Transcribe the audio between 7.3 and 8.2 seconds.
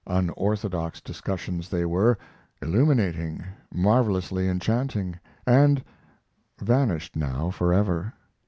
forever.